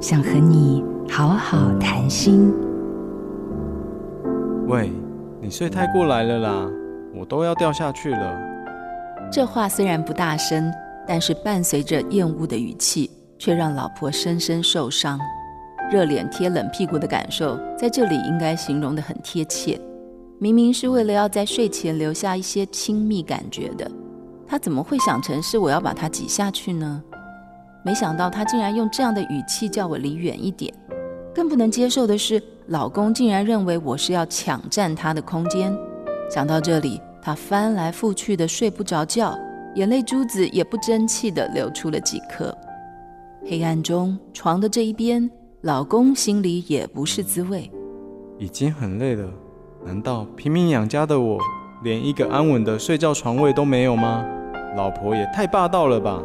[0.00, 2.50] 想和你好好谈心。
[4.66, 4.90] 喂，
[5.42, 6.70] 你睡太过来了啦，
[7.14, 8.40] 我都要掉下去了。
[9.30, 10.72] 这话虽然不大声，
[11.06, 15.20] 但是伴随着厌恶的语气，却让老婆深深受伤。
[15.92, 19.78] 热脸贴冷屁股的感受，在这里应该形容的很贴切。
[20.38, 23.90] 明明是为了要在睡前留下一些亲密感觉的，
[24.46, 27.02] 他怎么会想成是我要把他挤下去呢？
[27.82, 30.72] 没想到他竟然用这样的语气叫我离远一点。
[31.34, 35.76] 更不能接受的是，老公竟然认为我是要抢占他的空间。
[36.30, 39.38] 想到这里，他翻来覆去的睡不着觉，
[39.74, 42.56] 眼泪珠子也不争气的流出了几颗。
[43.48, 45.30] 黑暗中，床的这一边。
[45.62, 47.70] 老公心里也不是滋味，
[48.38, 49.30] 已经很累了，
[49.84, 51.38] 难道拼命养家的我
[51.84, 54.24] 连一个安稳的睡觉床位都没有吗？
[54.74, 56.22] 老婆也太霸道了吧！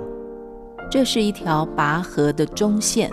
[0.89, 3.09] 这是一条拔河的中线，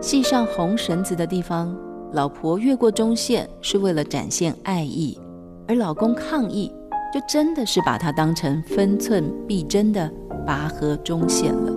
[0.00, 1.74] 系上红绳子的地方，
[2.12, 5.18] 老婆越过中线是为了展现爱意，
[5.66, 6.72] 而老公抗议，
[7.12, 10.10] 就真的是把它当成分寸必争的
[10.46, 11.72] 拔河中线了。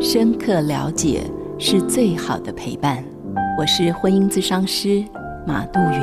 [0.00, 1.22] 深刻了解。
[1.56, 3.02] 是最好的陪伴。
[3.56, 5.04] 我是婚姻咨商师
[5.46, 6.00] 马杜云。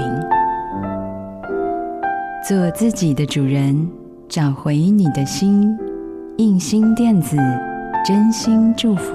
[2.47, 3.89] 做自己的主人，
[4.29, 5.77] 找回你的心。
[6.37, 7.37] 印心电子，
[8.05, 9.13] 真心祝福。